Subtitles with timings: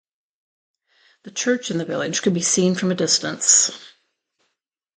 [1.25, 3.69] The church in the village could be seen from a distance.